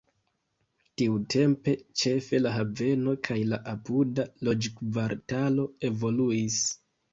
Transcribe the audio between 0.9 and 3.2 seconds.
Tiutempe ĉefe la haveno